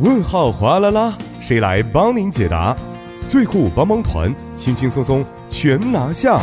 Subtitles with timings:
[0.00, 2.74] 问号哗啦啦，谁来帮您解答？
[3.28, 6.40] 最酷帮帮团，轻轻松松全拿下。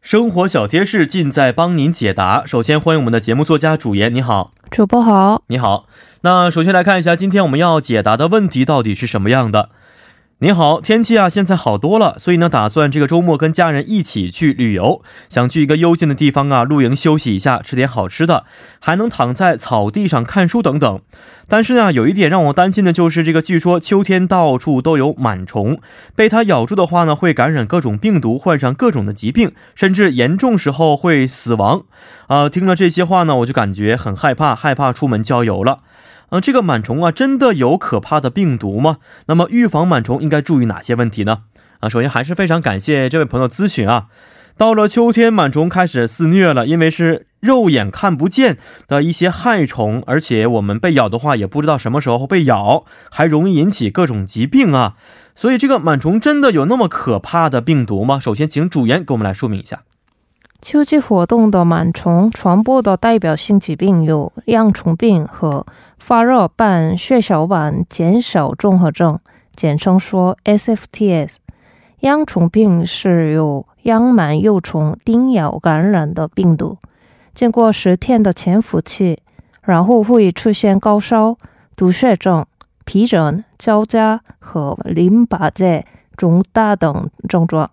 [0.00, 2.44] 生活小贴士尽在帮您解答。
[2.44, 5.86] 首先欢迎我们的节目作家主言，你好，主播好，你好。
[6.20, 9.70] 那首先来看一下今天我们要解答的问题到底是什么样的。
[10.42, 18.42] 你好，天气啊现在好多了，所以呢打算这个周末跟家人一起去旅游，想去一个幽静的地方啊露营休息一下，吃点好吃的，
[18.80, 21.00] 还能躺在草地上看书等等。
[21.46, 25.78] 但是呢有一点让我担心的就是这个，据说秋天到处都有螨虫，
[26.16, 31.84] 被它咬住的话呢会感染各种病毒，患上各种的疾病，甚至严重时候会死亡。
[32.26, 35.82] 啊，听了这些话呢我就感觉很害怕，害怕出门郊游了。
[36.32, 38.96] 嗯，这个螨虫啊，真的有可怕的病毒吗？
[39.26, 41.42] 那么预防螨虫应该注意哪些问题呢？
[41.80, 44.06] 啊，首先还是非常感谢这位朋友咨询啊。
[44.56, 48.56] 到了秋天，螨虫开始肆虐了，因为是肉眼看不见
[48.88, 54.94] 的一些害虫，而且我们被咬的话也不知道什么时候被咬，还容易引起各种疾病啊。
[55.34, 58.18] 所以这个螨虫真的有那么可怕的病毒吗？
[58.18, 59.82] 首先，请主研给我们来说明一下。
[60.62, 65.66] 秋季活动的螨虫传播的代表性疾病有恙虫病和
[65.98, 69.18] 发热伴血小板减少综合症，
[69.56, 71.34] 简称说 SFTS。
[72.02, 76.78] 恙虫病是由恙螨幼虫叮咬感染的病毒，
[77.34, 79.18] 经过十天的潜伏期，
[79.62, 81.36] 然后会出现高烧、
[81.74, 82.46] 毒血症、
[82.84, 85.84] 皮疹、交加和淋巴结
[86.16, 87.68] 肿大等症状。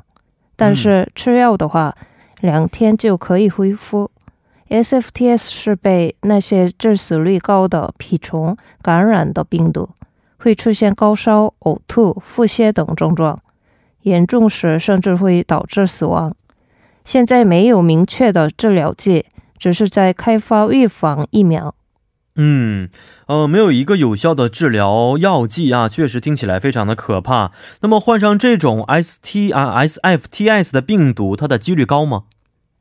[0.56, 1.96] 但是吃药的话，
[2.40, 4.12] 两天就可以恢复。
[4.70, 9.90] SFTS 是被那些致死率高的蜱虫感染的病毒，
[10.38, 13.40] 会出现高烧、呕吐、腹泻等症状，
[14.04, 16.36] 严重时甚至会导致死亡。
[17.04, 19.26] 现在没有明确的治疗剂，
[19.58, 21.74] 只是在开发预防疫苗。
[22.42, 22.88] 嗯，
[23.28, 27.52] 呃，没有一个有效的治疗药剂啊，确实听起来非常的可怕。
[27.82, 32.24] 那么患上这种 ST 啊 SFTS 的病毒，它的几率高吗？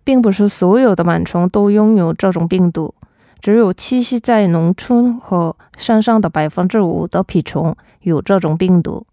[0.04, 2.94] 并不是所有的螨虫都拥有这种病毒，
[3.40, 9.04] 只有栖息在农村和山上的百分之五的蜱虫有这种病毒。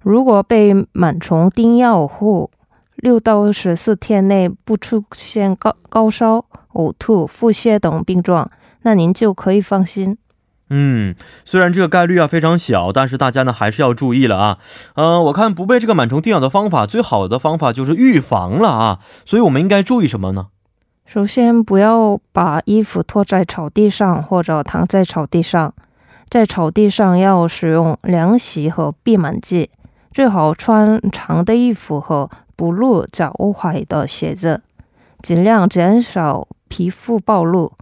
[0.00, 2.50] 如果被螨虫叮咬后，
[2.96, 8.50] 六到十四天内不出现高高烧、呕吐、腹泻等病状，
[8.84, 10.16] 那您就可以放心。
[10.70, 11.14] 嗯，
[11.44, 14.58] 虽然这个概率啊非常小，但是大家呢还是要注意了啊。
[14.94, 19.00] 嗯，我看不被这个螨虫叮咬的方法，最好的方法就是预防了啊。
[19.26, 20.46] 所以我们应该注意什么呢？
[21.04, 25.74] 首先，不要把衣服脱在草地上或者躺在草地上。
[26.30, 29.68] 在草地上要使用凉席和避螨剂，
[30.10, 34.62] 最好穿长的衣服和不露脚踝的鞋子，
[35.22, 37.72] 尽量减少皮肤暴露。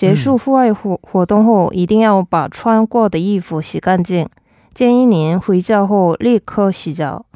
[0.00, 4.26] 结束户外活活动后，一定要把穿过的衣服洗干净。
[4.72, 7.26] 建议您回家后立刻洗澡。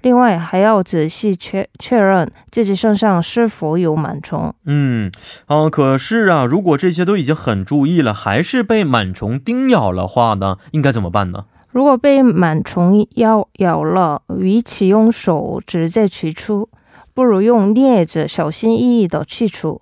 [0.00, 4.52] 另外，还要仔细确确认自己身上是否有螨虫。
[4.64, 5.12] 嗯，
[5.46, 11.44] 啊，可是啊，如果这些都已经很注意了，还是被螨虫叮咬的话呢，应该怎么办呢？
[11.70, 16.68] 如果被螨虫咬咬了，与其用手直接取出，
[17.14, 19.80] 不如用镊子小心翼翼地去除。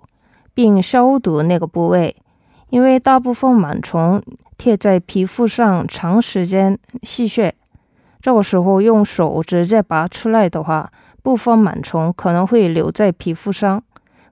[0.53, 2.15] 并消毒那个部位，
[2.69, 4.21] 因为大部分螨虫
[4.57, 7.55] 贴在皮肤上，长时间吸血。
[8.21, 10.91] 这个时候用手直接拔出来的话，
[11.21, 13.81] 部分螨虫可能会留在皮肤上，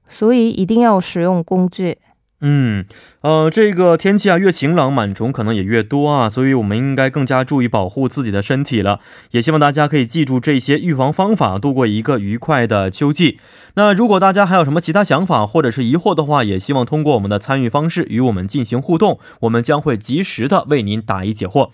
[0.08, 1.98] 所以一定要使用工具。
[2.42, 2.86] 嗯，
[3.22, 9.00] 呃，这个天气啊，越晴朗，螨虫可能也越多啊，所以我们应该更加注意保护自己的身体了。
[9.32, 13.40] 也希望大家可以记住这些预防方法，度过一个愉快的秋季。
[13.76, 21.70] 那如果大家还有什么其他想法或者是疑惑的话，也希望通过我们的参与方式与我们进行互动，我们将会及时的为您答疑解惑。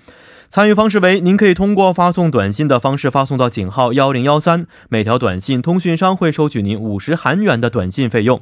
[0.48, 8.40] 参与方式为：您可以通过发送短信的方式发送到井号幺零幺三，每条短信通讯商会收取您五十韩元的短信费用；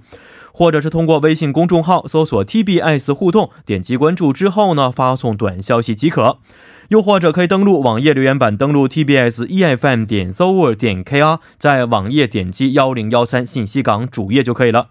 [0.53, 6.37] 或者是通过微信公众号搜索 TBS 互动，点击关注之后呢，发送短消息即可；
[6.89, 14.87] 又或者可以登录网页留言板，登录 TBS EFM 点 s o v e r 点 KR，在网页点击幺零幺三信息港主页就可以了。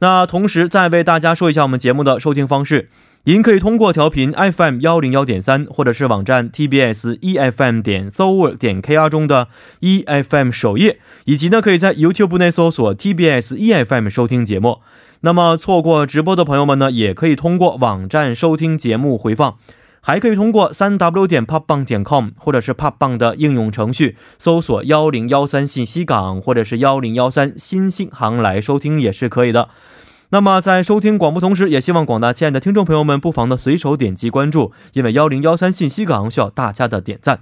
[0.00, 2.88] 那同时再为大家说一下我们节目的收听方式。
[3.24, 9.48] 您可以通过调频 FM 幺零幺点三，或者是网站 TBS EFM 点 s o u r 点 KR 中的
[9.80, 14.78] EFM 首页，以及呢，可以在 YouTube 内搜索 TBS EFM 收听节目。
[15.20, 19.58] 那么错过直播的朋友们呢，也可以通过网站收听节目回放，
[20.00, 29.68] 还可以通过三 W 点 popbang 点 com 或者是 popbang 的应用程序搜索幺零幺三信息港或者是幺零幺三新星行来收听也是可以的。
[30.30, 37.40] 那么在收听广播同时，也希望广大亲爱的听众朋友们不妨的随手点击关注，因为幺零幺三信息港需要大家的点赞。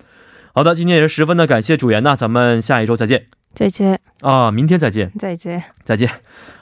[0.54, 5.62] 好的，今天也是十分的感谢主言呐，咱们下一周再见再见，啊，明天再见，再见。
[5.84, 6.08] 再见。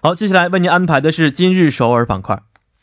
[0.03, 2.43] 好，接下来为您安排的是今日首尔板块。